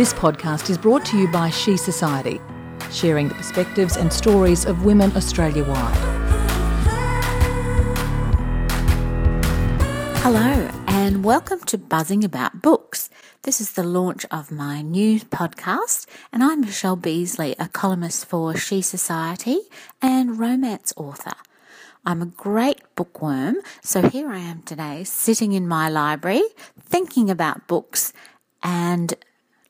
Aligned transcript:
This 0.00 0.14
podcast 0.14 0.70
is 0.70 0.78
brought 0.78 1.04
to 1.04 1.18
you 1.18 1.28
by 1.28 1.50
She 1.50 1.76
Society, 1.76 2.40
sharing 2.90 3.28
the 3.28 3.34
perspectives 3.34 3.98
and 3.98 4.10
stories 4.10 4.64
of 4.64 4.86
women 4.86 5.14
Australia 5.14 5.62
wide. 5.62 5.94
Hello, 10.22 10.70
and 10.86 11.22
welcome 11.22 11.60
to 11.64 11.76
Buzzing 11.76 12.24
About 12.24 12.62
Books. 12.62 13.10
This 13.42 13.60
is 13.60 13.72
the 13.72 13.82
launch 13.82 14.24
of 14.30 14.50
my 14.50 14.80
new 14.80 15.20
podcast, 15.20 16.06
and 16.32 16.42
I'm 16.42 16.62
Michelle 16.62 16.96
Beesley, 16.96 17.54
a 17.58 17.68
columnist 17.68 18.24
for 18.24 18.56
She 18.56 18.80
Society 18.80 19.58
and 20.00 20.38
romance 20.38 20.94
author. 20.96 21.36
I'm 22.06 22.22
a 22.22 22.26
great 22.26 22.80
bookworm, 22.96 23.56
so 23.82 24.08
here 24.08 24.30
I 24.30 24.38
am 24.38 24.62
today, 24.62 25.04
sitting 25.04 25.52
in 25.52 25.68
my 25.68 25.90
library, 25.90 26.44
thinking 26.82 27.28
about 27.28 27.68
books 27.68 28.14
and 28.62 29.14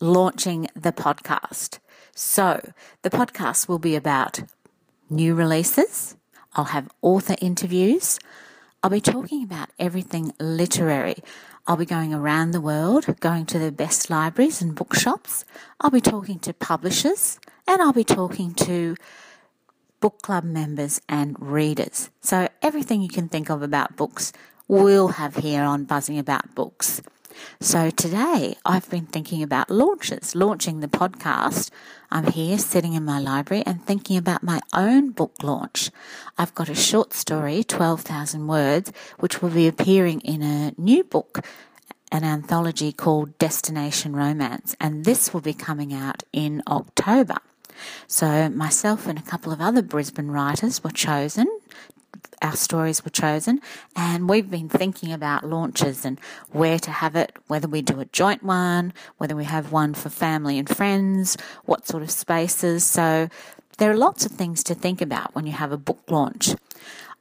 launching 0.00 0.68
the 0.74 0.92
podcast. 0.92 1.78
So, 2.14 2.72
the 3.02 3.10
podcast 3.10 3.68
will 3.68 3.78
be 3.78 3.94
about 3.94 4.40
new 5.08 5.34
releases, 5.34 6.16
I'll 6.54 6.64
have 6.64 6.88
author 7.02 7.36
interviews, 7.40 8.18
I'll 8.82 8.90
be 8.90 9.00
talking 9.00 9.42
about 9.42 9.68
everything 9.78 10.32
literary. 10.40 11.16
I'll 11.66 11.76
be 11.76 11.84
going 11.84 12.14
around 12.14 12.52
the 12.52 12.60
world, 12.60 13.06
going 13.20 13.44
to 13.46 13.58
the 13.58 13.70
best 13.70 14.08
libraries 14.08 14.62
and 14.62 14.74
bookshops. 14.74 15.44
I'll 15.80 15.90
be 15.90 16.00
talking 16.00 16.38
to 16.40 16.54
publishers 16.54 17.38
and 17.68 17.82
I'll 17.82 17.92
be 17.92 18.04
talking 18.04 18.54
to 18.54 18.96
book 20.00 20.22
club 20.22 20.44
members 20.44 21.00
and 21.08 21.36
readers. 21.38 22.08
So 22.22 22.48
everything 22.62 23.02
you 23.02 23.08
can 23.08 23.28
think 23.28 23.50
of 23.50 23.62
about 23.62 23.96
books, 23.96 24.32
we'll 24.66 25.08
have 25.08 25.36
here 25.36 25.62
on 25.62 25.84
Buzzing 25.84 26.18
About 26.18 26.54
Books. 26.54 27.02
So 27.60 27.90
today 27.90 28.56
I've 28.64 28.88
been 28.90 29.06
thinking 29.06 29.42
about 29.42 29.70
launches, 29.70 30.34
launching 30.34 30.80
the 30.80 30.88
podcast. 30.88 31.70
I'm 32.10 32.26
here 32.32 32.58
sitting 32.58 32.94
in 32.94 33.04
my 33.04 33.18
library 33.20 33.62
and 33.66 33.84
thinking 33.84 34.16
about 34.16 34.42
my 34.42 34.60
own 34.72 35.10
book 35.10 35.42
launch. 35.42 35.90
I've 36.38 36.54
got 36.54 36.68
a 36.68 36.74
short 36.74 37.12
story, 37.12 37.62
12,000 37.62 38.46
words, 38.46 38.92
which 39.18 39.42
will 39.42 39.50
be 39.50 39.68
appearing 39.68 40.20
in 40.20 40.42
a 40.42 40.72
new 40.76 41.04
book, 41.04 41.44
an 42.10 42.24
anthology 42.24 42.92
called 42.92 43.38
Destination 43.38 44.16
Romance, 44.16 44.74
and 44.80 45.04
this 45.04 45.32
will 45.32 45.40
be 45.40 45.54
coming 45.54 45.94
out 45.94 46.24
in 46.32 46.62
October. 46.66 47.36
So 48.06 48.48
myself 48.48 49.06
and 49.06 49.18
a 49.18 49.22
couple 49.22 49.52
of 49.52 49.60
other 49.60 49.82
Brisbane 49.82 50.30
writers 50.30 50.82
were 50.82 50.90
chosen 50.90 51.46
our 52.42 52.56
stories 52.56 53.04
were 53.04 53.10
chosen, 53.10 53.60
and 53.94 54.28
we've 54.28 54.50
been 54.50 54.68
thinking 54.68 55.12
about 55.12 55.44
launches 55.44 56.04
and 56.04 56.18
where 56.50 56.78
to 56.78 56.90
have 56.90 57.16
it, 57.16 57.36
whether 57.48 57.68
we 57.68 57.82
do 57.82 58.00
a 58.00 58.06
joint 58.06 58.42
one, 58.42 58.92
whether 59.18 59.36
we 59.36 59.44
have 59.44 59.72
one 59.72 59.94
for 59.94 60.08
family 60.08 60.58
and 60.58 60.68
friends, 60.68 61.36
what 61.64 61.86
sort 61.86 62.02
of 62.02 62.10
spaces. 62.10 62.84
So 62.84 63.28
there 63.78 63.90
are 63.90 63.96
lots 63.96 64.24
of 64.24 64.32
things 64.32 64.62
to 64.64 64.74
think 64.74 65.00
about 65.00 65.34
when 65.34 65.46
you 65.46 65.52
have 65.52 65.72
a 65.72 65.78
book 65.78 66.00
launch. 66.08 66.54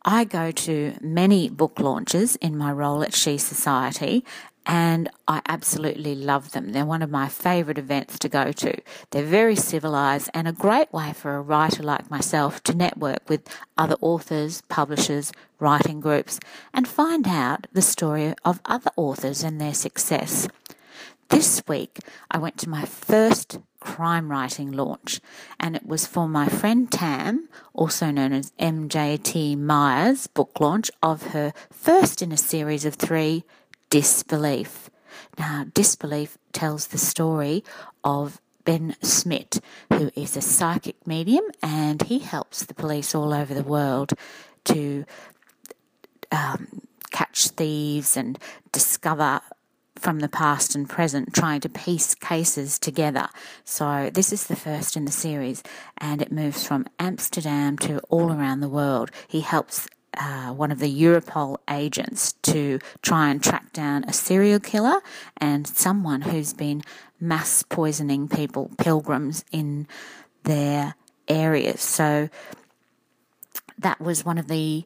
I 0.05 0.23
go 0.23 0.51
to 0.51 0.95
many 1.01 1.49
book 1.49 1.79
launches 1.79 2.37
in 2.37 2.57
my 2.57 2.71
role 2.71 3.03
at 3.03 3.13
She 3.13 3.37
Society, 3.37 4.23
and 4.69 5.09
I 5.27 5.41
absolutely 5.47 6.13
love 6.13 6.51
them. 6.51 6.73
They're 6.73 6.85
one 6.85 7.01
of 7.01 7.09
my 7.09 7.27
favourite 7.27 7.79
events 7.79 8.19
to 8.19 8.29
go 8.29 8.51
to. 8.51 8.79
They're 9.09 9.23
very 9.23 9.55
civilised 9.55 10.29
and 10.31 10.47
a 10.47 10.51
great 10.51 10.93
way 10.93 11.11
for 11.13 11.35
a 11.35 11.41
writer 11.41 11.81
like 11.81 12.11
myself 12.11 12.61
to 12.65 12.75
network 12.75 13.27
with 13.27 13.49
other 13.79 13.95
authors, 13.99 14.61
publishers, 14.69 15.31
writing 15.57 15.99
groups, 15.99 16.39
and 16.71 16.87
find 16.87 17.27
out 17.27 17.65
the 17.73 17.81
story 17.81 18.35
of 18.45 18.61
other 18.63 18.91
authors 18.95 19.43
and 19.43 19.59
their 19.59 19.73
success. 19.73 20.47
This 21.29 21.63
week, 21.67 21.97
I 22.29 22.37
went 22.37 22.59
to 22.59 22.69
my 22.69 22.85
first 22.85 23.59
crime 23.79 24.29
writing 24.29 24.71
launch, 24.71 25.19
and 25.59 25.75
it 25.75 25.87
was 25.87 26.05
for 26.05 26.27
my 26.27 26.47
friend 26.47 26.91
Tam, 26.91 27.49
also 27.73 28.11
known 28.11 28.33
as 28.33 28.51
MJT 28.59 29.57
Myers, 29.57 30.27
book 30.27 30.59
launch 30.59 30.91
of 31.01 31.27
her 31.33 31.53
first 31.71 32.21
in 32.21 32.31
a 32.31 32.37
series 32.37 32.85
of 32.85 32.93
three 32.93 33.45
disbelief. 33.89 34.89
Now, 35.37 35.65
disbelief 35.73 36.37
tells 36.51 36.87
the 36.87 36.97
story 36.97 37.63
of 38.03 38.41
Ben 38.65 38.95
Smith, 39.01 39.61
who 39.91 40.11
is 40.15 40.37
a 40.37 40.41
psychic 40.41 41.07
medium 41.07 41.45
and 41.63 42.01
he 42.03 42.19
helps 42.19 42.63
the 42.63 42.73
police 42.73 43.15
all 43.15 43.33
over 43.33 43.53
the 43.53 43.63
world 43.63 44.13
to 44.65 45.05
um, 46.31 46.81
catch 47.11 47.47
thieves 47.47 48.15
and 48.15 48.37
discover 48.71 49.41
from 49.95 50.19
the 50.19 50.29
past 50.29 50.75
and 50.75 50.89
present, 50.89 51.33
trying 51.33 51.59
to 51.61 51.69
piece 51.69 52.15
cases 52.15 52.79
together. 52.79 53.27
So, 53.65 54.09
this 54.13 54.31
is 54.31 54.47
the 54.47 54.55
first 54.55 54.95
in 54.95 55.05
the 55.05 55.11
series, 55.11 55.61
and 55.97 56.21
it 56.21 56.31
moves 56.31 56.65
from 56.65 56.85
Amsterdam 56.99 57.77
to 57.79 57.99
all 58.09 58.31
around 58.31 58.61
the 58.61 58.69
world. 58.69 59.11
He 59.27 59.41
helps 59.41 59.87
uh, 60.17 60.51
one 60.53 60.71
of 60.71 60.79
the 60.79 61.01
Europol 61.01 61.57
agents 61.69 62.33
to 62.43 62.79
try 63.01 63.29
and 63.29 63.43
track 63.43 63.71
down 63.73 64.03
a 64.05 64.13
serial 64.13 64.59
killer 64.59 64.99
and 65.37 65.67
someone 65.67 66.21
who's 66.21 66.53
been 66.53 66.81
mass 67.19 67.63
poisoning 67.63 68.27
people, 68.27 68.71
pilgrims 68.77 69.45
in 69.51 69.87
their 70.43 70.95
areas. 71.27 71.81
So 71.81 72.29
that 73.77 74.01
was 74.01 74.25
one 74.25 74.37
of 74.37 74.47
the 74.47 74.83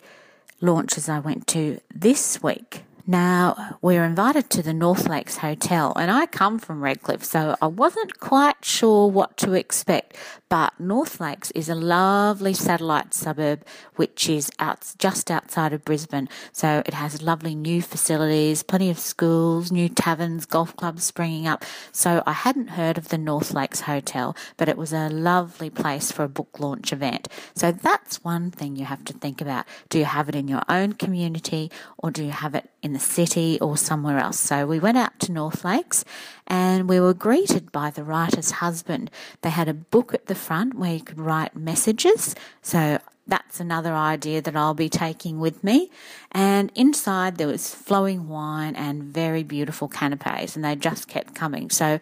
launches 0.61 1.09
I 1.09 1.19
went 1.19 1.47
to 1.47 1.79
this 1.93 2.41
week. 2.43 2.83
Now, 3.05 3.77
we 3.81 3.95
were 3.95 4.05
invited 4.05 4.49
to 4.51 4.63
the 4.63 4.73
North 4.73 5.09
Lakes 5.09 5.35
Hotel, 5.39 5.91
and 5.97 6.09
I 6.09 6.25
come 6.25 6.57
from 6.57 6.81
Redcliffe, 6.81 7.25
so 7.25 7.57
I 7.61 7.67
wasn't 7.67 8.17
quite 8.21 8.63
sure 8.63 9.09
what 9.09 9.35
to 9.39 9.51
expect. 9.51 10.15
But 10.47 10.79
North 10.79 11.19
Lakes 11.19 11.51
is 11.51 11.67
a 11.67 11.75
lovely 11.75 12.53
satellite 12.53 13.13
suburb 13.13 13.65
which 13.97 14.29
is 14.29 14.49
out, 14.57 14.93
just 14.99 15.29
outside 15.29 15.73
of 15.73 15.83
Brisbane. 15.83 16.29
So 16.53 16.81
it 16.85 16.93
has 16.93 17.21
lovely 17.21 17.55
new 17.55 17.81
facilities, 17.81 18.63
plenty 18.63 18.89
of 18.89 18.99
schools, 18.99 19.69
new 19.69 19.89
taverns, 19.89 20.45
golf 20.45 20.73
clubs 20.77 21.03
springing 21.03 21.45
up. 21.45 21.65
So 21.91 22.23
I 22.25 22.31
hadn't 22.31 22.69
heard 22.69 22.97
of 22.97 23.09
the 23.09 23.17
North 23.17 23.53
Lakes 23.53 23.81
Hotel, 23.81 24.33
but 24.55 24.69
it 24.69 24.77
was 24.77 24.93
a 24.93 25.09
lovely 25.09 25.69
place 25.69 26.09
for 26.09 26.23
a 26.23 26.29
book 26.29 26.57
launch 26.57 26.93
event. 26.93 27.27
So 27.53 27.73
that's 27.73 28.23
one 28.23 28.49
thing 28.49 28.77
you 28.77 28.85
have 28.85 29.03
to 29.05 29.13
think 29.13 29.41
about. 29.41 29.65
Do 29.89 29.99
you 29.99 30.05
have 30.05 30.29
it 30.29 30.35
in 30.35 30.47
your 30.47 30.63
own 30.69 30.93
community 30.93 31.69
or 31.97 32.09
do 32.09 32.23
you 32.23 32.31
have 32.31 32.55
it 32.55 32.69
in 32.83 32.93
the 32.93 32.99
city 32.99 33.57
or 33.59 33.77
somewhere 33.77 34.19
else? 34.19 34.39
So 34.39 34.67
we 34.67 34.79
went 34.79 34.97
out 34.97 35.19
to 35.21 35.31
North 35.31 35.65
Lakes 35.65 36.05
and 36.45 36.87
we 36.87 36.99
were 36.99 37.15
greeted 37.15 37.71
by 37.71 37.89
the 37.89 38.03
writer's 38.03 38.51
husband. 38.51 39.09
They 39.41 39.49
had 39.49 39.67
a 39.67 39.73
book 39.73 40.13
at 40.13 40.27
the 40.27 40.35
front 40.35 40.75
where 40.75 40.93
you 40.93 41.01
could 41.01 41.19
write 41.19 41.55
messages. 41.55 42.35
So 42.61 42.99
that's 43.25 43.59
another 43.59 43.93
idea 43.93 44.41
that 44.41 44.55
I'll 44.55 44.73
be 44.73 44.89
taking 44.89 45.39
with 45.39 45.63
me. 45.63 45.89
And 46.31 46.71
inside 46.75 47.37
there 47.37 47.47
was 47.47 47.73
flowing 47.73 48.27
wine 48.27 48.75
and 48.75 49.03
very 49.03 49.43
beautiful 49.43 49.87
canapes, 49.87 50.55
and 50.55 50.65
they 50.65 50.75
just 50.75 51.07
kept 51.07 51.33
coming. 51.33 51.69
So 51.69 51.99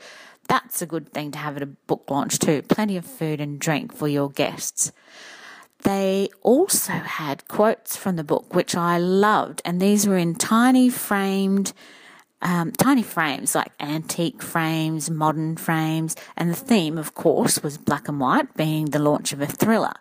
that's 0.48 0.82
a 0.82 0.86
good 0.86 1.14
thing 1.14 1.32
to 1.32 1.38
have 1.38 1.58
at 1.58 1.64
a 1.64 1.68
book 1.68 2.10
launch 2.10 2.40
too. 2.40 2.64
Plenty 2.64 2.98
of 2.98 3.06
food 3.06 3.40
and 3.40 3.60
drink 3.60 3.94
for 3.94 4.08
your 4.08 4.30
guests. 4.30 4.92
They 5.84 6.30
also 6.42 6.94
had 6.94 7.48
quotes 7.48 7.96
from 7.96 8.16
the 8.16 8.24
book, 8.24 8.54
which 8.54 8.76
I 8.76 8.98
loved, 8.98 9.62
and 9.66 9.82
these 9.82 10.08
were 10.08 10.18
in 10.18 10.36
tiny 10.36 10.90
framed 10.90 11.74
um, 12.42 12.72
tiny 12.72 13.04
frames, 13.04 13.54
like 13.54 13.72
antique 13.80 14.42
frames, 14.42 15.10
modern 15.10 15.58
frames, 15.58 16.16
and 16.36 16.50
the 16.50 16.56
theme, 16.56 16.98
of 16.98 17.14
course, 17.14 17.62
was 17.62 17.78
black 17.78 18.08
and 18.08 18.20
white, 18.20 18.56
being 18.56 18.86
the 18.86 19.00
launch 19.00 19.32
of 19.32 19.42
a 19.42 19.46
thriller. 19.46 19.94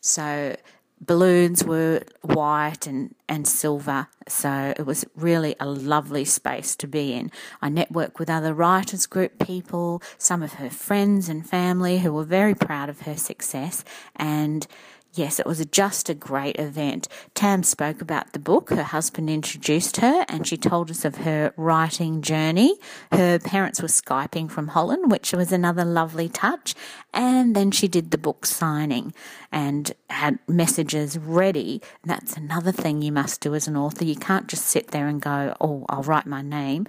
So 0.00 0.56
balloons 1.00 1.64
were 1.64 2.02
white 2.22 2.86
and, 2.86 3.14
and 3.28 3.46
silver, 3.46 4.06
so 4.28 4.72
it 4.76 4.86
was 4.86 5.04
really 5.16 5.56
a 5.58 5.66
lovely 5.66 6.24
space 6.24 6.76
to 6.76 6.86
be 6.86 7.12
in. 7.12 7.32
I 7.60 7.70
networked 7.70 8.18
with 8.18 8.30
other 8.30 8.54
writers 8.54 9.06
group 9.06 9.44
people, 9.44 10.02
some 10.18 10.42
of 10.42 10.54
her 10.54 10.70
friends 10.70 11.28
and 11.28 11.48
family 11.48 11.98
who 11.98 12.12
were 12.12 12.24
very 12.24 12.54
proud 12.54 12.88
of 12.88 13.02
her 13.02 13.16
success, 13.16 13.84
and 14.14 14.66
Yes, 15.12 15.40
it 15.40 15.46
was 15.46 15.64
just 15.66 16.08
a 16.08 16.14
great 16.14 16.56
event. 16.60 17.08
Tam 17.34 17.64
spoke 17.64 18.00
about 18.00 18.32
the 18.32 18.38
book. 18.38 18.70
Her 18.70 18.84
husband 18.84 19.28
introduced 19.28 19.96
her 19.96 20.24
and 20.28 20.46
she 20.46 20.56
told 20.56 20.88
us 20.88 21.04
of 21.04 21.16
her 21.16 21.52
writing 21.56 22.22
journey. 22.22 22.76
Her 23.10 23.40
parents 23.40 23.82
were 23.82 23.88
Skyping 23.88 24.48
from 24.48 24.68
Holland, 24.68 25.10
which 25.10 25.32
was 25.32 25.50
another 25.50 25.84
lovely 25.84 26.28
touch. 26.28 26.76
And 27.12 27.56
then 27.56 27.72
she 27.72 27.88
did 27.88 28.12
the 28.12 28.18
book 28.18 28.46
signing 28.46 29.12
and 29.50 29.92
had 30.08 30.38
messages 30.46 31.18
ready. 31.18 31.82
That's 32.04 32.36
another 32.36 32.70
thing 32.70 33.02
you 33.02 33.10
must 33.10 33.40
do 33.40 33.56
as 33.56 33.66
an 33.66 33.76
author. 33.76 34.04
You 34.04 34.16
can't 34.16 34.46
just 34.46 34.66
sit 34.66 34.92
there 34.92 35.08
and 35.08 35.20
go, 35.20 35.56
oh, 35.60 35.86
I'll 35.88 36.04
write 36.04 36.26
my 36.26 36.42
name. 36.42 36.86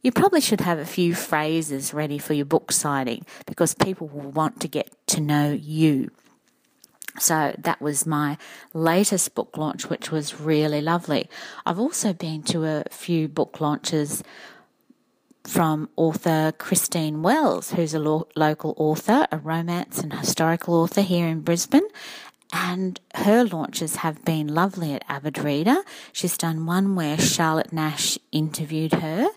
You 0.00 0.12
probably 0.12 0.42
should 0.42 0.60
have 0.60 0.78
a 0.78 0.84
few 0.84 1.12
phrases 1.12 1.92
ready 1.92 2.18
for 2.18 2.34
your 2.34 2.44
book 2.44 2.70
signing 2.70 3.26
because 3.46 3.74
people 3.74 4.06
will 4.06 4.30
want 4.30 4.60
to 4.60 4.68
get 4.68 4.94
to 5.08 5.20
know 5.20 5.50
you. 5.50 6.10
So 7.18 7.54
that 7.58 7.80
was 7.80 8.06
my 8.06 8.38
latest 8.72 9.34
book 9.34 9.56
launch, 9.56 9.88
which 9.88 10.10
was 10.10 10.40
really 10.40 10.80
lovely. 10.80 11.28
I've 11.64 11.78
also 11.78 12.12
been 12.12 12.42
to 12.44 12.64
a 12.64 12.84
few 12.90 13.28
book 13.28 13.60
launches 13.60 14.24
from 15.44 15.90
author 15.96 16.52
Christine 16.58 17.22
Wells, 17.22 17.72
who's 17.72 17.94
a 17.94 17.98
lo- 17.98 18.28
local 18.34 18.74
author, 18.76 19.26
a 19.30 19.38
romance 19.38 19.98
and 19.98 20.12
historical 20.12 20.74
author 20.74 21.02
here 21.02 21.28
in 21.28 21.40
Brisbane. 21.40 21.86
And 22.52 23.00
her 23.14 23.44
launches 23.44 23.96
have 23.96 24.24
been 24.24 24.48
lovely 24.48 24.94
at 24.94 25.04
Avid 25.08 25.38
Reader. 25.38 25.82
She's 26.12 26.38
done 26.38 26.66
one 26.66 26.94
where 26.94 27.18
Charlotte 27.18 27.72
Nash 27.72 28.18
interviewed 28.32 28.94
her, 28.94 29.28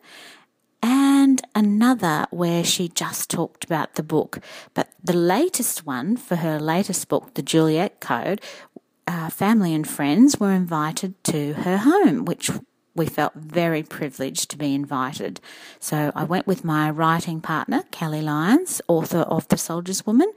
another 1.57 2.27
where 2.29 2.63
she 2.63 2.87
just 2.87 3.31
talked 3.31 3.63
about 3.63 3.95
the 3.95 4.03
book. 4.03 4.39
But 4.75 4.89
the 5.03 5.17
latest 5.17 5.87
one 5.87 6.15
for 6.15 6.35
her 6.35 6.59
latest 6.59 7.07
book, 7.07 7.33
The 7.33 7.41
Juliet 7.41 7.99
Code, 7.99 8.39
uh, 9.07 9.31
family 9.31 9.73
and 9.73 9.87
friends 9.87 10.39
were 10.39 10.51
invited 10.51 11.21
to 11.23 11.53
her 11.53 11.77
home, 11.77 12.25
which 12.25 12.51
we 12.93 13.07
felt 13.07 13.33
very 13.33 13.81
privileged 13.81 14.51
to 14.51 14.57
be 14.57 14.75
invited. 14.75 15.39
So 15.79 16.11
I 16.13 16.25
went 16.25 16.45
with 16.45 16.63
my 16.63 16.91
writing 16.91 17.41
partner, 17.41 17.83
Kelly 17.89 18.21
Lyons, 18.21 18.79
author 18.87 19.21
of 19.21 19.47
The 19.47 19.57
Soldier's 19.57 20.05
Woman, 20.05 20.31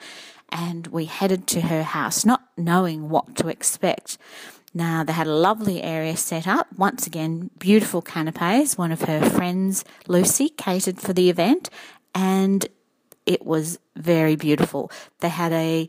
and 0.49 0.87
we 0.87 1.05
headed 1.05 1.47
to 1.49 1.61
her 1.63 1.83
house, 1.83 2.25
not 2.25 2.49
knowing 2.57 3.11
what 3.11 3.37
to 3.37 3.49
expect. 3.49 4.17
Now, 4.73 5.03
they 5.03 5.13
had 5.13 5.27
a 5.27 5.35
lovely 5.35 5.83
area 5.83 6.17
set 6.17 6.47
up. 6.47 6.69
Once 6.77 7.07
again, 7.07 7.51
beautiful 7.59 8.03
canapes. 8.03 8.79
One 8.79 8.93
of 8.93 9.03
her 9.03 9.29
friends, 9.29 9.85
Lucy, 10.07 10.49
catered 10.51 11.01
for 11.01 11.13
the 11.13 11.29
event, 11.29 11.71
and 12.15 12.67
it 13.27 13.45
was 13.45 13.79
very 13.97 14.37
beautiful. 14.37 14.91
They 15.21 15.29
had 15.29 15.53
a 15.53 15.89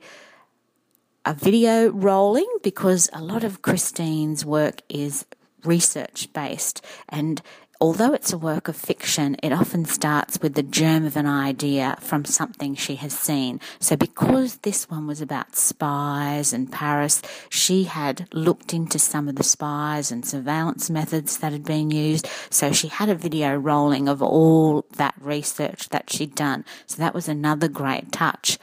a 1.23 1.35
video 1.35 1.89
rolling 1.89 2.49
because 2.63 3.07
a 3.13 3.21
lot 3.21 3.43
of 3.43 3.61
Christine's 3.61 4.43
work 4.43 4.81
is 4.89 5.25
research 5.63 6.33
based 6.33 6.83
and 7.07 7.43
although 7.81 8.13
it's 8.13 8.31
a 8.31 8.37
work 8.37 8.67
of 8.67 8.75
fiction, 8.75 9.35
it 9.41 9.51
often 9.51 9.83
starts 9.85 10.39
with 10.39 10.53
the 10.53 10.63
germ 10.63 11.03
of 11.03 11.17
an 11.17 11.25
idea 11.25 11.97
from 11.99 12.23
something 12.23 12.75
she 12.75 12.95
has 12.95 13.11
seen. 13.11 13.59
So, 13.79 13.97
because 13.97 14.57
this 14.57 14.87
one 14.89 15.07
was 15.07 15.19
about 15.19 15.55
spies 15.55 16.53
and 16.53 16.71
Paris, 16.71 17.23
she 17.49 17.85
had 17.85 18.27
looked 18.31 18.71
into 18.71 18.99
some 18.99 19.27
of 19.27 19.35
the 19.35 19.43
spies 19.43 20.11
and 20.11 20.23
surveillance 20.23 20.91
methods 20.91 21.39
that 21.39 21.51
had 21.51 21.65
been 21.65 21.89
used. 21.89 22.27
So, 22.51 22.71
she 22.71 22.87
had 22.87 23.09
a 23.09 23.15
video 23.15 23.55
rolling 23.55 24.07
of 24.07 24.21
all 24.21 24.85
that 24.97 25.15
research 25.19 25.89
that 25.89 26.11
she'd 26.11 26.35
done. 26.35 26.63
So, 26.85 26.97
that 26.97 27.15
was 27.15 27.27
another 27.27 27.67
great 27.67 28.11
touch. 28.11 28.59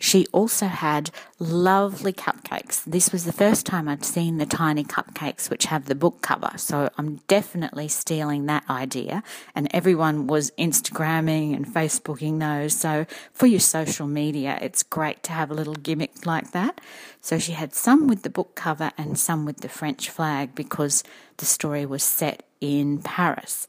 She 0.00 0.26
also 0.32 0.66
had 0.66 1.10
lovely 1.38 2.14
cupcakes. 2.14 2.82
This 2.84 3.12
was 3.12 3.26
the 3.26 3.34
first 3.34 3.66
time 3.66 3.86
I'd 3.86 4.02
seen 4.02 4.38
the 4.38 4.46
tiny 4.46 4.82
cupcakes 4.82 5.50
which 5.50 5.66
have 5.66 5.84
the 5.84 5.94
book 5.94 6.22
cover, 6.22 6.52
so 6.56 6.88
I'm 6.96 7.16
definitely 7.28 7.86
stealing 7.88 8.46
that 8.46 8.64
idea. 8.70 9.22
And 9.54 9.68
everyone 9.72 10.26
was 10.26 10.52
Instagramming 10.52 11.54
and 11.54 11.66
Facebooking 11.66 12.40
those. 12.40 12.74
So 12.74 13.04
for 13.34 13.46
your 13.46 13.60
social 13.60 14.06
media, 14.06 14.58
it's 14.62 14.82
great 14.82 15.22
to 15.24 15.32
have 15.32 15.50
a 15.50 15.54
little 15.54 15.74
gimmick 15.74 16.24
like 16.24 16.52
that. 16.52 16.80
So 17.20 17.38
she 17.38 17.52
had 17.52 17.74
some 17.74 18.08
with 18.08 18.22
the 18.22 18.30
book 18.30 18.54
cover 18.54 18.92
and 18.96 19.18
some 19.18 19.44
with 19.44 19.58
the 19.58 19.68
French 19.68 20.08
flag 20.08 20.54
because 20.54 21.04
the 21.36 21.44
story 21.44 21.84
was 21.84 22.02
set 22.02 22.42
in 22.62 23.02
Paris. 23.02 23.68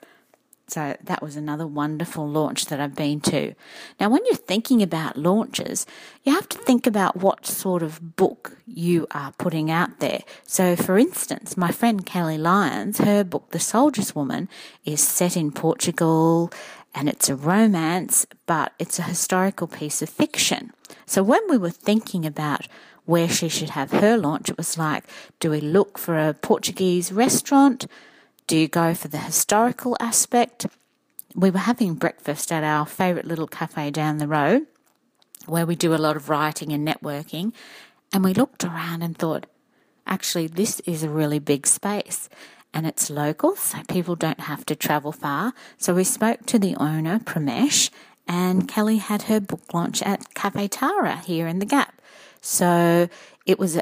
So 0.72 0.96
that 1.04 1.22
was 1.22 1.36
another 1.36 1.68
wonderful 1.68 2.26
launch 2.26 2.68
that 2.68 2.80
I've 2.80 2.96
been 2.96 3.20
to. 3.22 3.56
Now, 4.00 4.10
when 4.10 4.26
you're 4.26 4.36
thinking 4.36 4.82
about 4.82 5.18
launches, 5.18 5.86
you 6.24 6.34
have 6.34 6.48
to 6.48 6.58
think 6.58 6.88
about 6.88 7.18
what 7.18 7.46
sort 7.46 7.84
of 7.84 8.16
book 8.16 8.58
you 8.66 9.06
are 9.12 9.34
putting 9.38 9.70
out 9.70 10.00
there. 10.00 10.22
So, 10.46 10.78
for 10.78 10.98
instance, 10.98 11.58
my 11.58 11.74
friend 11.74 12.06
Kelly 12.06 12.38
Lyons, 12.38 13.00
her 13.00 13.26
book, 13.26 13.52
The 13.52 13.60
Soldier's 13.60 14.16
Woman, 14.16 14.48
is 14.86 15.02
set 15.02 15.36
in 15.36 15.52
Portugal 15.52 16.54
and 16.96 17.10
it's 17.10 17.28
a 17.28 17.36
romance, 17.36 18.26
but 18.46 18.72
it's 18.80 18.98
a 18.98 19.04
historical 19.04 19.68
piece 19.68 20.02
of 20.02 20.08
fiction. 20.08 20.72
So, 21.06 21.22
when 21.22 21.42
we 21.50 21.58
were 21.58 21.70
thinking 21.70 22.26
about 22.26 22.70
where 23.04 23.28
she 23.28 23.50
should 23.50 23.72
have 23.72 23.92
her 23.92 24.16
launch, 24.16 24.50
it 24.50 24.58
was 24.58 24.78
like, 24.78 25.04
do 25.42 25.52
we 25.52 25.60
look 25.60 25.98
for 25.98 26.18
a 26.18 26.34
Portuguese 26.34 27.12
restaurant? 27.12 27.88
Do 28.51 28.57
you 28.57 28.68
go 28.68 28.94
for 28.94 29.07
the 29.07 29.18
historical 29.18 29.95
aspect? 30.01 30.68
We 31.33 31.50
were 31.50 31.59
having 31.59 31.94
breakfast 31.94 32.51
at 32.51 32.65
our 32.65 32.86
favourite 32.86 33.25
little 33.25 33.48
cafe 33.48 33.92
down 33.92 34.18
the 34.18 34.27
road 34.27 34.68
where 35.45 35.65
we 35.65 35.77
do 35.77 35.94
a 35.94 35.95
lot 35.95 36.18
of 36.18 36.27
writing 36.27 36.74
and 36.74 36.86
networking, 36.86 37.53
and 38.12 38.25
we 38.25 38.33
looked 38.33 38.65
around 38.65 39.03
and 39.03 39.18
thought, 39.18 39.45
actually, 40.06 40.48
this 40.48 40.81
is 40.81 41.01
a 41.01 41.07
really 41.07 41.39
big 41.39 41.65
space 41.65 42.27
and 42.74 42.86
it's 42.86 43.09
local, 43.09 43.56
so 43.56 43.83
people 43.88 44.18
don't 44.18 44.42
have 44.42 44.65
to 44.65 44.75
travel 44.75 45.13
far. 45.13 45.53
So 45.77 45.94
we 45.94 46.03
spoke 46.03 46.45
to 46.48 46.59
the 46.59 46.75
owner, 46.75 47.19
Pramesh, 47.19 47.89
and 48.27 48.68
Kelly 48.68 48.98
had 48.98 49.21
her 49.24 49.39
book 49.39 49.74
launch 49.74 50.01
at 50.01 50.33
Cafe 50.33 50.68
Tara 50.68 51.15
here 51.19 51.48
in 51.48 51.59
the 51.59 51.65
Gap. 51.65 52.01
So 52.42 53.07
it 53.45 53.57
was 53.57 53.80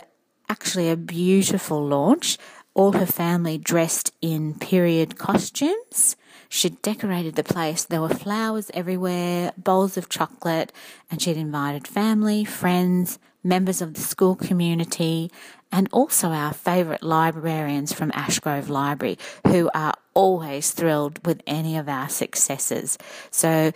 actually 0.47 0.91
a 0.91 0.97
beautiful 0.97 1.83
launch 1.83 2.37
all 2.73 2.93
her 2.93 3.05
family 3.05 3.57
dressed 3.57 4.13
in 4.21 4.53
period 4.53 5.17
costumes. 5.17 6.15
She'd 6.47 6.81
decorated 6.81 7.35
the 7.35 7.43
place. 7.43 7.83
There 7.85 8.01
were 8.01 8.09
flowers 8.09 8.71
everywhere, 8.73 9.53
bowls 9.57 9.97
of 9.97 10.09
chocolate, 10.09 10.71
and 11.11 11.21
she'd 11.21 11.37
invited 11.37 11.87
family, 11.87 12.43
friends, 12.43 13.19
members 13.43 13.81
of 13.81 13.93
the 13.93 14.01
school 14.01 14.35
community, 14.35 15.31
and 15.71 15.87
also 15.91 16.29
our 16.29 16.53
favourite 16.53 17.03
librarians 17.03 17.93
from 17.93 18.11
Ashgrove 18.11 18.69
Library, 18.69 19.17
who 19.47 19.69
are 19.73 19.93
always 20.13 20.71
thrilled 20.71 21.25
with 21.25 21.41
any 21.45 21.77
of 21.77 21.87
our 21.87 22.09
successes. 22.09 22.97
So 23.29 23.71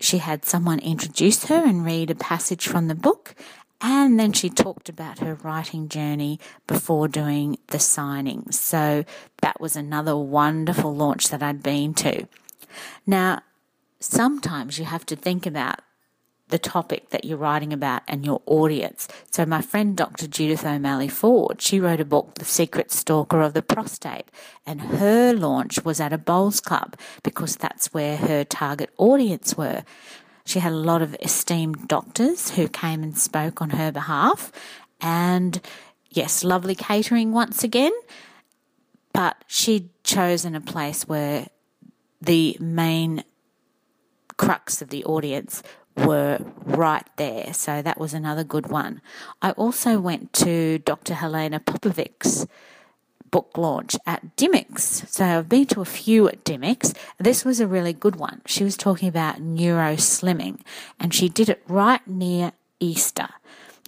she 0.00 0.18
had 0.18 0.44
someone 0.44 0.78
introduce 0.78 1.46
her 1.46 1.62
and 1.64 1.84
read 1.84 2.10
a 2.10 2.14
passage 2.14 2.66
from 2.66 2.88
the 2.88 2.94
book, 2.94 3.34
and 3.80 4.18
then 4.18 4.32
she 4.32 4.50
talked 4.50 4.88
about 4.88 5.20
her 5.20 5.34
writing 5.34 5.88
journey 5.88 6.40
before 6.66 7.08
doing 7.08 7.58
the 7.68 7.78
signing. 7.78 8.50
So 8.50 9.04
that 9.40 9.60
was 9.60 9.76
another 9.76 10.16
wonderful 10.16 10.94
launch 10.94 11.28
that 11.28 11.42
I'd 11.42 11.62
been 11.62 11.94
to. 11.94 12.26
Now, 13.06 13.42
sometimes 14.00 14.78
you 14.78 14.84
have 14.84 15.06
to 15.06 15.16
think 15.16 15.46
about 15.46 15.80
the 16.48 16.58
topic 16.58 17.10
that 17.10 17.24
you're 17.24 17.38
writing 17.38 17.72
about 17.72 18.02
and 18.08 18.24
your 18.24 18.40
audience. 18.46 19.06
So 19.30 19.44
my 19.44 19.60
friend 19.60 19.96
Dr. 19.96 20.26
Judith 20.26 20.64
O'Malley 20.64 21.08
Ford, 21.08 21.60
she 21.60 21.78
wrote 21.78 22.00
a 22.00 22.04
book, 22.04 22.34
The 22.34 22.44
Secret 22.44 22.90
Stalker 22.90 23.42
of 23.42 23.54
the 23.54 23.62
Prostate, 23.62 24.30
and 24.66 24.80
her 24.80 25.32
launch 25.34 25.84
was 25.84 26.00
at 26.00 26.12
a 26.12 26.18
bowls 26.18 26.60
club 26.60 26.96
because 27.22 27.56
that's 27.56 27.92
where 27.92 28.16
her 28.16 28.44
target 28.44 28.90
audience 28.96 29.56
were. 29.56 29.84
She 30.48 30.60
had 30.60 30.72
a 30.72 30.76
lot 30.76 31.02
of 31.02 31.14
esteemed 31.20 31.88
doctors 31.88 32.52
who 32.52 32.68
came 32.68 33.02
and 33.02 33.18
spoke 33.18 33.60
on 33.60 33.68
her 33.68 33.92
behalf. 33.92 34.50
And 34.98 35.60
yes, 36.08 36.42
lovely 36.42 36.74
catering 36.74 37.32
once 37.32 37.62
again. 37.62 37.92
But 39.12 39.44
she'd 39.46 39.90
chosen 40.04 40.54
a 40.54 40.62
place 40.62 41.06
where 41.06 41.48
the 42.22 42.56
main 42.60 43.24
crux 44.38 44.80
of 44.80 44.88
the 44.88 45.04
audience 45.04 45.62
were 45.98 46.38
right 46.64 47.06
there. 47.16 47.52
So 47.52 47.82
that 47.82 48.00
was 48.00 48.14
another 48.14 48.42
good 48.42 48.68
one. 48.68 49.02
I 49.42 49.50
also 49.50 50.00
went 50.00 50.32
to 50.44 50.78
Dr. 50.78 51.12
Helena 51.12 51.60
Popovic's 51.60 52.46
book 53.30 53.56
launch 53.56 53.96
at 54.06 54.36
Dymocks. 54.36 55.06
So 55.08 55.24
I've 55.24 55.48
been 55.48 55.66
to 55.66 55.80
a 55.80 55.84
few 55.84 56.28
at 56.28 56.44
Dymocks. 56.44 56.94
This 57.18 57.44
was 57.44 57.60
a 57.60 57.66
really 57.66 57.92
good 57.92 58.16
one. 58.16 58.42
She 58.46 58.64
was 58.64 58.76
talking 58.76 59.08
about 59.08 59.40
neuro 59.40 59.94
slimming 59.94 60.60
and 60.98 61.14
she 61.14 61.28
did 61.28 61.48
it 61.48 61.62
right 61.68 62.06
near 62.06 62.52
Easter 62.80 63.28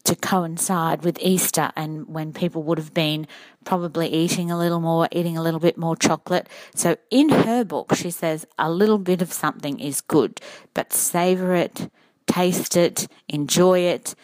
to 0.04 0.16
coincide 0.16 1.04
with 1.04 1.18
Easter 1.20 1.70
and 1.76 2.08
when 2.08 2.32
people 2.32 2.62
would 2.62 2.78
have 2.78 2.94
been 2.94 3.26
probably 3.64 4.08
eating 4.08 4.50
a 4.50 4.58
little 4.58 4.80
more, 4.80 5.08
eating 5.12 5.36
a 5.36 5.42
little 5.42 5.60
bit 5.60 5.76
more 5.76 5.94
chocolate. 5.94 6.48
So 6.74 6.96
in 7.10 7.28
her 7.28 7.64
book, 7.64 7.94
she 7.94 8.10
says 8.10 8.46
a 8.58 8.70
little 8.70 8.98
bit 8.98 9.20
of 9.20 9.32
something 9.32 9.78
is 9.78 10.00
good, 10.00 10.40
but 10.74 10.92
savor 10.92 11.54
it, 11.54 11.90
taste 12.26 12.76
it, 12.76 13.08
enjoy 13.28 13.80
it, 13.80 14.14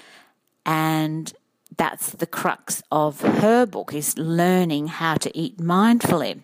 and 0.64 1.32
that's 1.76 2.10
the 2.12 2.26
crux 2.26 2.82
of 2.90 3.20
her 3.20 3.66
book 3.66 3.92
is 3.92 4.16
learning 4.18 4.88
how 4.88 5.14
to 5.14 5.36
eat 5.36 5.58
mindfully. 5.58 6.40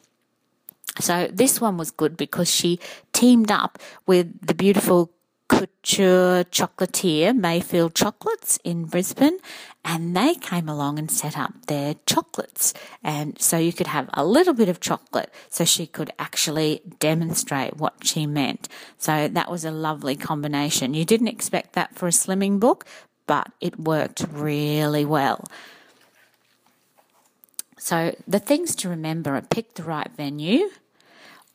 So 1.00 1.28
this 1.32 1.60
one 1.60 1.78
was 1.78 1.90
good 1.90 2.16
because 2.16 2.50
she 2.50 2.78
teamed 3.12 3.50
up 3.50 3.78
with 4.06 4.46
the 4.46 4.54
beautiful 4.54 5.10
couture 5.48 6.44
chocolatier 6.44 7.36
Mayfield 7.36 7.94
Chocolates 7.94 8.58
in 8.64 8.84
Brisbane 8.84 9.38
and 9.84 10.16
they 10.16 10.34
came 10.34 10.68
along 10.68 10.98
and 10.98 11.10
set 11.10 11.36
up 11.36 11.66
their 11.66 11.96
chocolates 12.06 12.72
and 13.02 13.38
so 13.40 13.58
you 13.58 13.72
could 13.72 13.88
have 13.88 14.08
a 14.14 14.24
little 14.24 14.54
bit 14.54 14.68
of 14.70 14.80
chocolate 14.80 15.32
so 15.50 15.64
she 15.64 15.86
could 15.86 16.10
actually 16.18 16.80
demonstrate 17.00 17.76
what 17.76 17.94
she 18.02 18.26
meant. 18.26 18.68
So 18.96 19.28
that 19.28 19.50
was 19.50 19.64
a 19.64 19.70
lovely 19.70 20.16
combination. 20.16 20.94
You 20.94 21.04
didn't 21.04 21.28
expect 21.28 21.74
that 21.74 21.94
for 21.94 22.06
a 22.06 22.12
slimming 22.12 22.58
book, 22.58 22.86
but 23.32 23.50
it 23.62 23.80
worked 23.80 24.26
really 24.30 25.06
well. 25.06 25.42
So, 27.78 28.14
the 28.28 28.38
things 28.38 28.76
to 28.76 28.90
remember 28.90 29.34
are 29.34 29.40
pick 29.40 29.72
the 29.72 29.82
right 29.82 30.10
venue, 30.14 30.68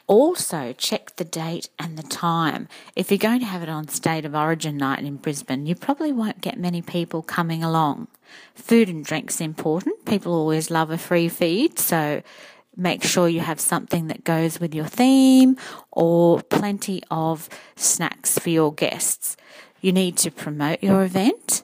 Also, 0.07 0.73
check 0.73 1.17
the 1.17 1.23
date 1.23 1.69
and 1.77 1.95
the 1.95 2.03
time. 2.03 2.67
If 2.95 3.11
you're 3.11 3.17
going 3.29 3.41
to 3.41 3.45
have 3.45 3.61
it 3.61 3.69
on 3.69 3.89
State 3.89 4.25
of 4.25 4.33
Origin 4.33 4.75
night 4.77 5.03
in 5.03 5.17
Brisbane, 5.17 5.67
you 5.67 5.75
probably 5.75 6.11
won't 6.13 6.41
get 6.41 6.57
many 6.57 6.81
people 6.81 7.21
coming 7.21 7.61
along. 7.63 8.07
Food 8.55 8.89
and 8.89 9.05
drink's 9.05 9.39
important. 9.39 10.05
People 10.05 10.33
always 10.33 10.71
love 10.71 10.89
a 10.89 10.97
free 10.97 11.29
feed, 11.29 11.77
so 11.77 12.23
make 12.75 13.03
sure 13.03 13.27
you 13.27 13.41
have 13.41 13.59
something 13.59 14.07
that 14.07 14.23
goes 14.23 14.59
with 14.59 14.73
your 14.73 14.85
theme 14.85 15.57
or 15.91 16.41
plenty 16.41 17.03
of 17.11 17.49
snacks 17.75 18.39
for 18.39 18.49
your 18.49 18.73
guests. 18.73 19.37
You 19.81 19.91
need 19.91 20.17
to 20.17 20.31
promote 20.31 20.81
your 20.81 21.03
event 21.03 21.63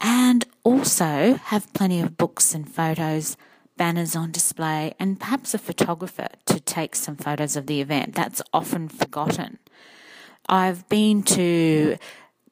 and 0.00 0.44
also 0.64 1.34
have 1.44 1.72
plenty 1.72 2.00
of 2.00 2.16
books 2.16 2.54
and 2.54 2.72
photos 2.72 3.36
banners 3.78 4.14
on 4.14 4.30
display, 4.30 4.92
and 4.98 5.18
perhaps 5.18 5.54
a 5.54 5.58
photographer 5.58 6.28
to 6.44 6.60
take 6.60 6.94
some 6.94 7.16
photos 7.16 7.56
of 7.56 7.66
the 7.66 7.80
event. 7.80 8.14
That's 8.14 8.42
often 8.52 8.88
forgotten. 8.88 9.58
I've 10.48 10.86
been 10.88 11.22
to 11.22 11.96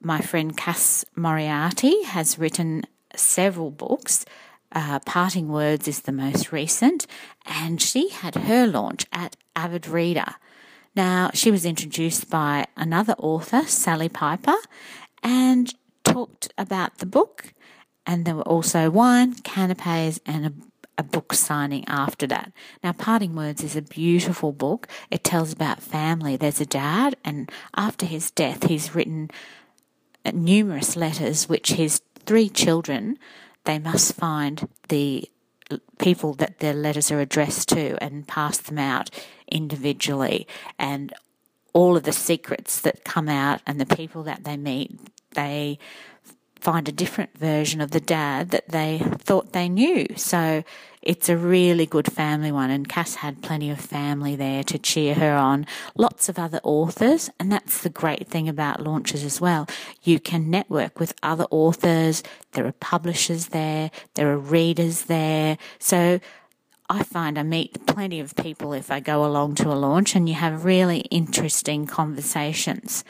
my 0.01 0.21
friend 0.21 0.57
Cass 0.57 1.05
Moriarty 1.15 2.03
has 2.03 2.39
written 2.39 2.85
several 3.15 3.69
books. 3.69 4.25
Uh, 4.71 4.99
Parting 4.99 5.49
Words 5.49 5.87
is 5.87 6.01
the 6.01 6.11
most 6.11 6.51
recent, 6.51 7.05
and 7.45 7.81
she 7.81 8.09
had 8.09 8.35
her 8.35 8.65
launch 8.65 9.05
at 9.11 9.35
Avid 9.55 9.87
Reader. 9.87 10.35
Now, 10.95 11.29
she 11.33 11.51
was 11.51 11.65
introduced 11.65 12.29
by 12.29 12.65
another 12.75 13.13
author, 13.19 13.63
Sally 13.63 14.09
Piper, 14.09 14.55
and 15.21 15.73
talked 16.17 16.51
about 16.57 16.97
the 16.97 17.05
book. 17.05 17.53
And 18.05 18.25
there 18.25 18.35
were 18.35 18.49
also 18.55 18.89
wine, 18.89 19.35
canapes, 19.35 20.19
and 20.25 20.45
a 20.45 20.53
a 20.99 21.03
book 21.03 21.31
signing 21.31 21.87
after 21.87 22.25
that. 22.25 22.51
Now, 22.83 22.91
Parting 22.91 23.35
Words 23.35 23.63
is 23.63 23.75
a 23.75 23.83
beautiful 23.83 24.51
book. 24.51 24.87
It 25.11 25.23
tells 25.23 25.53
about 25.53 25.79
family. 25.79 26.37
There's 26.37 26.59
a 26.59 26.65
dad, 26.65 27.15
and 27.23 27.51
after 27.75 28.07
his 28.07 28.31
death, 28.31 28.63
he's 28.63 28.95
written 28.95 29.29
numerous 30.33 30.95
letters 30.95 31.47
which 31.47 31.73
his 31.73 32.01
three 32.25 32.49
children 32.49 33.19
they 33.65 33.77
must 33.77 34.15
find 34.15 34.67
the 34.89 35.29
people 35.99 36.33
that 36.33 36.59
their 36.59 36.73
letters 36.73 37.11
are 37.11 37.19
addressed 37.19 37.69
to 37.69 38.01
and 38.03 38.27
pass 38.27 38.57
them 38.57 38.79
out 38.79 39.09
individually 39.47 40.47
and 40.79 41.13
all 41.77 41.95
of 41.95 42.03
the 42.03 42.11
secrets 42.11 42.81
that 42.81 43.03
come 43.03 43.29
out 43.29 43.61
and 43.67 43.79
the 43.79 43.95
people 43.95 44.23
that 44.23 44.43
they 44.43 44.57
meet 44.57 44.99
they 45.35 45.77
find 46.59 46.89
a 46.89 46.91
different 46.91 47.37
version 47.37 47.79
of 47.81 47.91
the 47.91 47.99
dad 47.99 48.49
that 48.49 48.67
they 48.69 48.99
thought 49.19 49.53
they 49.53 49.69
knew. 49.69 50.07
So 50.15 50.63
it's 51.03 51.29
a 51.29 51.37
really 51.37 51.85
good 51.85 52.11
family 52.11 52.51
one, 52.51 52.71
and 52.71 52.89
Cass 52.89 53.15
had 53.15 53.43
plenty 53.43 53.69
of 53.69 53.79
family 53.79 54.35
there 54.35 54.63
to 54.63 54.79
cheer 54.79 55.13
her 55.13 55.35
on. 55.35 55.65
Lots 55.95 56.27
of 56.27 56.39
other 56.39 56.59
authors, 56.63 57.29
and 57.39 57.51
that's 57.51 57.81
the 57.81 57.89
great 57.89 58.27
thing 58.27 58.49
about 58.49 58.83
launches 58.83 59.23
as 59.23 59.39
well. 59.39 59.67
You 60.03 60.19
can 60.19 60.49
network 60.49 60.99
with 60.99 61.13
other 61.23 61.45
authors, 61.51 62.23
there 62.53 62.65
are 62.65 62.73
publishers 62.73 63.47
there, 63.47 63.91
there 64.15 64.31
are 64.31 64.37
readers 64.37 65.03
there. 65.03 65.57
So 65.79 66.19
I 66.89 67.03
find 67.03 67.37
I 67.37 67.43
meet 67.43 67.85
plenty 67.85 68.19
of 68.19 68.35
people 68.35 68.73
if 68.73 68.89
I 68.89 68.99
go 68.99 69.25
along 69.25 69.55
to 69.55 69.71
a 69.71 69.75
launch, 69.75 70.15
and 70.15 70.27
you 70.29 70.35
have 70.35 70.63
really 70.65 70.99
interesting 71.11 71.85
conversations. 71.85 73.03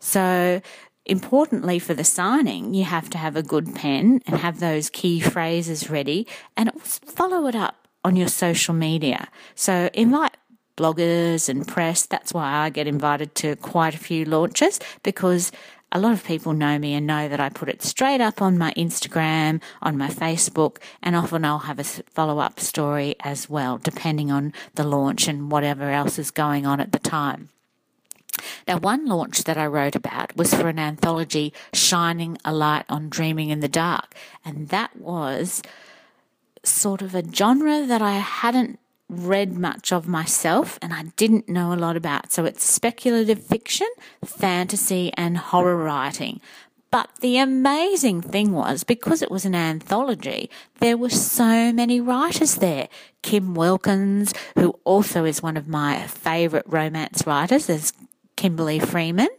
So 0.00 0.60
importantly 1.06 1.78
for 1.78 1.94
the 1.94 2.04
signing, 2.04 2.74
you 2.74 2.84
have 2.84 3.10
to 3.10 3.18
have 3.18 3.36
a 3.36 3.42
good 3.42 3.74
pen 3.74 4.20
and 4.26 4.38
have 4.38 4.60
those 4.60 4.90
key 4.90 5.20
phrases 5.20 5.90
ready 5.90 6.26
and 6.56 6.72
follow 6.82 7.46
it 7.46 7.54
up 7.54 7.88
on 8.04 8.16
your 8.16 8.28
social 8.28 8.74
media. 8.74 9.28
So 9.54 9.90
invite 9.94 10.36
bloggers 10.76 11.48
and 11.48 11.66
press. 11.66 12.06
That's 12.06 12.32
why 12.32 12.52
I 12.52 12.70
get 12.70 12.86
invited 12.86 13.34
to 13.36 13.56
quite 13.56 13.94
a 13.94 13.98
few 13.98 14.24
launches 14.24 14.80
because 15.02 15.52
a 15.92 16.00
lot 16.00 16.12
of 16.12 16.24
people 16.24 16.54
know 16.54 16.78
me 16.78 16.94
and 16.94 17.06
know 17.06 17.28
that 17.28 17.38
I 17.38 17.50
put 17.50 17.68
it 17.68 17.82
straight 17.82 18.20
up 18.20 18.40
on 18.40 18.56
my 18.56 18.72
Instagram, 18.72 19.60
on 19.82 19.98
my 19.98 20.08
Facebook, 20.08 20.78
and 21.02 21.14
often 21.14 21.44
I'll 21.44 21.60
have 21.60 21.78
a 21.78 21.84
follow 21.84 22.38
up 22.38 22.58
story 22.58 23.14
as 23.20 23.50
well, 23.50 23.76
depending 23.76 24.30
on 24.30 24.54
the 24.74 24.84
launch 24.84 25.28
and 25.28 25.50
whatever 25.50 25.90
else 25.90 26.18
is 26.18 26.30
going 26.30 26.64
on 26.64 26.80
at 26.80 26.92
the 26.92 26.98
time. 26.98 27.50
Now, 28.66 28.78
one 28.78 29.04
launch 29.06 29.44
that 29.44 29.58
I 29.58 29.66
wrote 29.66 29.94
about 29.94 30.34
was 30.34 30.54
for 30.54 30.68
an 30.68 30.78
anthology, 30.78 31.52
Shining 31.74 32.38
a 32.44 32.54
Light 32.54 32.86
on 32.88 33.10
Dreaming 33.10 33.50
in 33.50 33.60
the 33.60 33.68
Dark. 33.68 34.14
And 34.44 34.68
that 34.70 34.96
was 34.96 35.62
sort 36.64 37.02
of 37.02 37.14
a 37.14 37.24
genre 37.30 37.84
that 37.86 38.00
I 38.00 38.14
hadn't 38.14 38.78
read 39.12 39.56
much 39.56 39.92
of 39.92 40.08
myself 40.08 40.78
and 40.80 40.92
I 40.92 41.04
didn't 41.16 41.48
know 41.48 41.72
a 41.72 41.76
lot 41.76 41.96
about. 41.96 42.32
So 42.32 42.44
it's 42.44 42.64
speculative 42.64 43.42
fiction, 43.42 43.88
fantasy, 44.24 45.12
and 45.16 45.36
horror 45.36 45.76
writing. 45.76 46.40
But 46.90 47.08
the 47.20 47.38
amazing 47.38 48.20
thing 48.20 48.52
was, 48.52 48.84
because 48.84 49.22
it 49.22 49.30
was 49.30 49.46
an 49.46 49.54
anthology, 49.54 50.50
there 50.80 50.98
were 50.98 51.08
so 51.08 51.72
many 51.72 52.02
writers 52.02 52.56
there. 52.56 52.88
Kim 53.22 53.54
Wilkins, 53.54 54.34
who 54.56 54.78
also 54.84 55.24
is 55.24 55.42
one 55.42 55.56
of 55.56 55.66
my 55.66 56.06
favourite 56.06 56.70
romance 56.70 57.26
writers, 57.26 57.70
as 57.70 57.94
Kimberley 58.36 58.78
Freeman. 58.78 59.30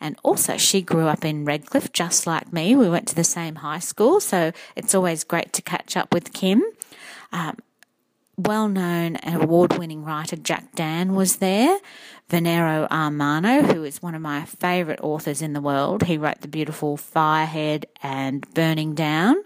And 0.00 0.16
also, 0.22 0.56
she 0.56 0.80
grew 0.80 1.06
up 1.06 1.26
in 1.26 1.44
Redcliffe, 1.44 1.92
just 1.92 2.26
like 2.26 2.52
me. 2.54 2.74
We 2.74 2.88
went 2.88 3.06
to 3.08 3.14
the 3.14 3.24
same 3.24 3.56
high 3.56 3.78
school, 3.80 4.18
so 4.18 4.52
it's 4.74 4.94
always 4.94 5.24
great 5.24 5.52
to 5.52 5.62
catch 5.62 5.98
up 5.98 6.12
with 6.12 6.32
Kim. 6.32 6.62
Um, 7.32 7.58
well 8.36 8.68
known 8.68 9.16
and 9.16 9.42
award 9.42 9.78
winning 9.78 10.04
writer 10.04 10.36
Jack 10.36 10.74
Dann 10.74 11.14
was 11.14 11.36
there. 11.36 11.78
Venero 12.30 12.88
Armanno, 12.88 13.72
who 13.72 13.84
is 13.84 14.02
one 14.02 14.14
of 14.14 14.22
my 14.22 14.44
favourite 14.44 15.00
authors 15.00 15.42
in 15.42 15.52
the 15.52 15.60
world. 15.60 16.04
He 16.04 16.16
wrote 16.16 16.40
the 16.40 16.48
beautiful 16.48 16.96
Firehead 16.96 17.84
and 18.02 18.46
Burning 18.54 18.94
Down 18.94 19.36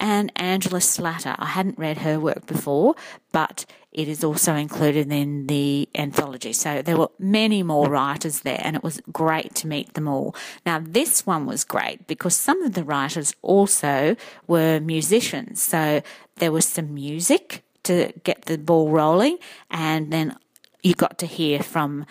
and 0.00 0.32
Angela 0.34 0.80
Slatter. 0.80 1.36
I 1.38 1.46
hadn't 1.46 1.78
read 1.78 1.98
her 1.98 2.18
work 2.18 2.44
before, 2.46 2.96
but 3.30 3.64
it 3.92 4.08
is 4.08 4.24
also 4.24 4.54
included 4.54 5.12
in 5.12 5.46
the 5.46 5.88
anthology. 5.94 6.52
So 6.52 6.82
there 6.82 6.96
were 6.96 7.10
many 7.18 7.62
more 7.62 7.88
writers 7.88 8.40
there, 8.40 8.60
and 8.62 8.74
it 8.74 8.82
was 8.82 9.00
great 9.12 9.54
to 9.56 9.68
meet 9.68 9.94
them 9.94 10.08
all. 10.08 10.34
Now, 10.66 10.80
this 10.82 11.24
one 11.24 11.46
was 11.46 11.62
great 11.62 12.06
because 12.08 12.34
some 12.34 12.62
of 12.62 12.72
the 12.72 12.84
writers 12.84 13.34
also 13.42 14.16
were 14.48 14.80
musicians. 14.80 15.62
So 15.62 16.02
there 16.36 16.50
was 16.50 16.66
some 16.66 16.92
music 16.92 17.62
to 17.84 18.12
get 18.24 18.46
the 18.46 18.58
ball 18.58 18.90
rolling, 18.90 19.38
and 19.70 20.12
then 20.12 20.36
you 20.82 20.94
got 20.94 21.18
to 21.18 21.26
hear 21.26 21.62
from 21.62 22.06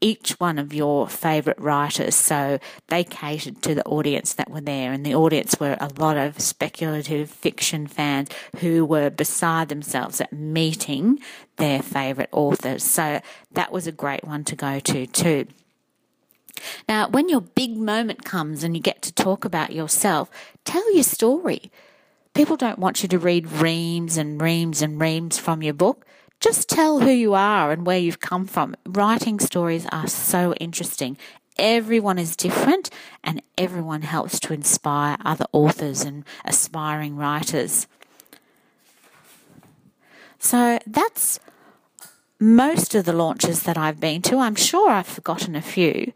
each 0.00 0.30
one 0.38 0.58
of 0.58 0.72
your 0.72 1.08
favourite 1.08 1.60
writers. 1.60 2.14
So 2.14 2.60
they 2.86 3.02
catered 3.02 3.62
to 3.62 3.74
the 3.74 3.84
audience 3.84 4.32
that 4.34 4.50
were 4.50 4.60
there, 4.60 4.92
and 4.92 5.04
the 5.04 5.14
audience 5.14 5.58
were 5.58 5.76
a 5.80 5.90
lot 5.98 6.16
of 6.16 6.40
speculative 6.40 7.30
fiction 7.30 7.86
fans 7.86 8.28
who 8.58 8.84
were 8.84 9.10
beside 9.10 9.68
themselves 9.68 10.20
at 10.20 10.32
meeting 10.32 11.18
their 11.56 11.82
favourite 11.82 12.30
authors. 12.32 12.84
So 12.84 13.20
that 13.52 13.72
was 13.72 13.86
a 13.86 13.92
great 13.92 14.24
one 14.24 14.44
to 14.44 14.56
go 14.56 14.78
to 14.78 15.06
too. 15.06 15.46
Now, 16.88 17.08
when 17.08 17.28
your 17.28 17.40
big 17.40 17.76
moment 17.76 18.24
comes 18.24 18.64
and 18.64 18.76
you 18.76 18.82
get 18.82 19.02
to 19.02 19.12
talk 19.12 19.44
about 19.44 19.72
yourself, 19.72 20.30
tell 20.64 20.92
your 20.94 21.04
story. 21.04 21.70
People 22.38 22.56
don't 22.56 22.78
want 22.78 23.02
you 23.02 23.08
to 23.08 23.18
read 23.18 23.50
reams 23.50 24.16
and 24.16 24.40
reams 24.40 24.80
and 24.80 25.00
reams 25.00 25.40
from 25.40 25.60
your 25.60 25.74
book. 25.74 26.06
Just 26.38 26.68
tell 26.68 27.00
who 27.00 27.10
you 27.10 27.34
are 27.34 27.72
and 27.72 27.84
where 27.84 27.98
you've 27.98 28.20
come 28.20 28.46
from. 28.46 28.76
Writing 28.86 29.40
stories 29.40 29.88
are 29.90 30.06
so 30.06 30.54
interesting. 30.54 31.18
Everyone 31.58 32.16
is 32.16 32.36
different 32.36 32.90
and 33.24 33.42
everyone 33.58 34.02
helps 34.02 34.38
to 34.38 34.52
inspire 34.52 35.16
other 35.24 35.46
authors 35.50 36.02
and 36.02 36.24
aspiring 36.44 37.16
writers. 37.16 37.88
So 40.38 40.78
that's 40.86 41.40
most 42.38 42.94
of 42.94 43.04
the 43.04 43.12
launches 43.12 43.64
that 43.64 43.76
I've 43.76 43.98
been 43.98 44.22
to. 44.22 44.38
I'm 44.38 44.54
sure 44.54 44.90
I've 44.90 45.08
forgotten 45.08 45.56
a 45.56 45.60
few, 45.60 46.12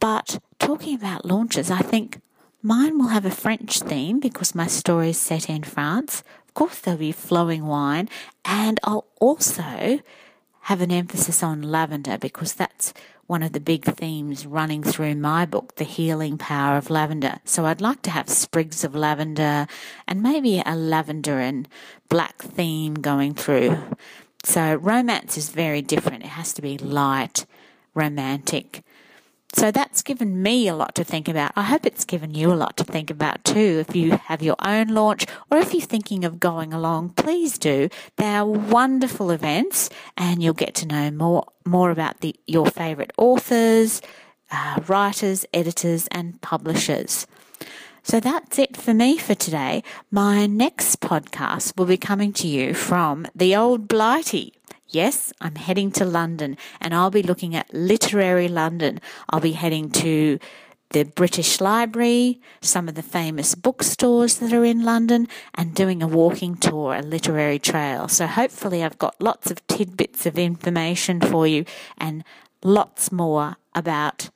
but 0.00 0.38
talking 0.58 0.94
about 0.94 1.24
launches, 1.24 1.70
I 1.70 1.78
think 1.78 2.20
mine 2.66 2.98
will 2.98 3.14
have 3.14 3.24
a 3.24 3.30
French 3.30 3.78
theme 3.78 4.18
because 4.18 4.52
my 4.52 4.66
story 4.66 5.10
is 5.10 5.18
set 5.18 5.48
in 5.48 5.62
France 5.62 6.24
Of 6.48 6.54
course, 6.54 6.80
there'll 6.80 6.98
be 6.98 7.12
flowing 7.12 7.66
wine, 7.66 8.08
and 8.44 8.80
I'll 8.82 9.06
also 9.20 10.00
have 10.62 10.80
an 10.80 10.90
emphasis 10.90 11.42
on 11.42 11.62
lavender 11.62 12.18
because 12.18 12.54
that's 12.54 12.92
one 13.26 13.44
of 13.44 13.52
the 13.52 13.60
big 13.60 13.84
themes 13.84 14.46
running 14.46 14.82
through 14.82 15.14
my 15.16 15.46
book, 15.46 15.76
The 15.76 15.84
Healing 15.84 16.38
Power 16.38 16.76
of 16.76 16.90
Lavender. 16.90 17.38
So 17.44 17.66
I'd 17.66 17.80
like 17.80 18.02
to 18.02 18.10
have 18.10 18.28
sprigs 18.28 18.82
of 18.84 18.96
lavender 18.96 19.68
and 20.08 20.22
maybe 20.22 20.62
a 20.64 20.74
lavender 20.74 21.38
and 21.38 21.68
black 22.08 22.38
theme 22.42 22.94
going 22.94 23.34
through. 23.34 23.78
So 24.42 24.74
romance 24.76 25.36
is 25.36 25.50
very 25.50 25.82
different. 25.82 26.24
It 26.24 26.38
has 26.40 26.52
to 26.54 26.62
be 26.62 26.78
light, 26.78 27.46
romantic. 27.94 28.82
So 29.56 29.70
that's 29.70 30.02
given 30.02 30.42
me 30.42 30.68
a 30.68 30.76
lot 30.76 30.94
to 30.96 31.02
think 31.02 31.28
about. 31.28 31.52
I 31.56 31.62
hope 31.62 31.86
it's 31.86 32.04
given 32.04 32.34
you 32.34 32.52
a 32.52 32.60
lot 32.60 32.76
to 32.76 32.84
think 32.84 33.10
about 33.10 33.42
too. 33.42 33.82
If 33.88 33.96
you 33.96 34.10
have 34.10 34.42
your 34.42 34.56
own 34.60 34.88
launch 34.88 35.24
or 35.50 35.56
if 35.56 35.72
you're 35.72 35.80
thinking 35.80 36.26
of 36.26 36.38
going 36.38 36.74
along, 36.74 37.14
please 37.16 37.56
do. 37.56 37.88
They 38.16 38.26
are 38.26 38.44
wonderful 38.44 39.30
events 39.30 39.88
and 40.14 40.42
you'll 40.42 40.52
get 40.52 40.74
to 40.74 40.86
know 40.86 41.10
more, 41.10 41.46
more 41.64 41.90
about 41.90 42.20
the, 42.20 42.36
your 42.46 42.66
favourite 42.66 43.12
authors, 43.16 44.02
uh, 44.52 44.80
writers, 44.88 45.46
editors 45.54 46.06
and 46.08 46.38
publishers. 46.42 47.26
So 48.02 48.20
that's 48.20 48.58
it 48.58 48.76
for 48.76 48.92
me 48.92 49.16
for 49.16 49.34
today. 49.34 49.82
My 50.10 50.44
next 50.44 51.00
podcast 51.00 51.78
will 51.78 51.86
be 51.86 51.96
coming 51.96 52.34
to 52.34 52.46
you 52.46 52.74
from 52.74 53.26
the 53.34 53.56
old 53.56 53.88
Blighty. 53.88 54.55
Yes, 54.88 55.32
I'm 55.40 55.56
heading 55.56 55.90
to 55.92 56.04
London 56.04 56.56
and 56.80 56.94
I'll 56.94 57.10
be 57.10 57.22
looking 57.22 57.54
at 57.54 57.72
literary 57.74 58.48
London. 58.48 59.00
I'll 59.28 59.40
be 59.40 59.52
heading 59.52 59.90
to 59.92 60.38
the 60.90 61.04
British 61.04 61.60
Library, 61.60 62.40
some 62.60 62.88
of 62.88 62.94
the 62.94 63.02
famous 63.02 63.54
bookstores 63.54 64.38
that 64.38 64.52
are 64.52 64.64
in 64.64 64.84
London, 64.84 65.26
and 65.54 65.74
doing 65.74 66.02
a 66.02 66.06
walking 66.06 66.56
tour, 66.56 66.94
a 66.94 67.02
literary 67.02 67.58
trail. 67.58 68.08
So 68.08 68.26
hopefully, 68.26 68.84
I've 68.84 68.98
got 68.98 69.20
lots 69.20 69.50
of 69.50 69.66
tidbits 69.66 70.26
of 70.26 70.38
information 70.38 71.20
for 71.20 71.46
you 71.46 71.64
and 71.98 72.24
lots 72.62 73.10
more 73.10 73.56
about 73.74 74.30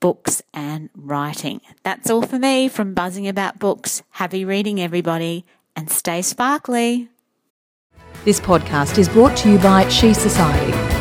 books 0.00 0.42
and 0.52 0.90
writing. 0.96 1.60
That's 1.84 2.10
all 2.10 2.22
for 2.22 2.38
me 2.38 2.68
from 2.68 2.94
Buzzing 2.94 3.28
About 3.28 3.58
Books. 3.58 4.02
Happy 4.10 4.44
reading, 4.44 4.80
everybody, 4.80 5.44
and 5.76 5.90
stay 5.90 6.22
sparkly. 6.22 7.11
This 8.24 8.38
podcast 8.38 8.98
is 8.98 9.08
brought 9.08 9.36
to 9.38 9.50
you 9.50 9.58
by 9.58 9.88
She 9.88 10.14
Society 10.14 10.91